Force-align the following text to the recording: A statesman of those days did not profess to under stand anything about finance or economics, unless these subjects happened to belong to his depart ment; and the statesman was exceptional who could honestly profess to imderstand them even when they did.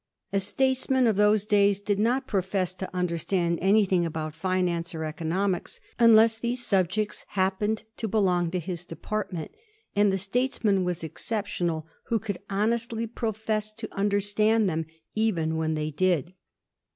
A 0.33 0.39
statesman 0.39 1.05
of 1.05 1.15
those 1.15 1.45
days 1.45 1.79
did 1.79 1.99
not 1.99 2.25
profess 2.25 2.73
to 2.73 2.89
under 2.91 3.19
stand 3.19 3.59
anything 3.61 4.03
about 4.03 4.33
finance 4.33 4.95
or 4.95 5.03
economics, 5.05 5.79
unless 5.99 6.39
these 6.39 6.65
subjects 6.65 7.23
happened 7.27 7.83
to 7.97 8.07
belong 8.07 8.49
to 8.49 8.59
his 8.59 8.83
depart 8.83 9.31
ment; 9.31 9.51
and 9.95 10.11
the 10.11 10.17
statesman 10.17 10.83
was 10.83 11.03
exceptional 11.03 11.85
who 12.05 12.17
could 12.17 12.39
honestly 12.49 13.05
profess 13.05 13.71
to 13.73 13.87
imderstand 13.89 14.65
them 14.65 14.87
even 15.13 15.55
when 15.55 15.75
they 15.75 15.91
did. 15.91 16.33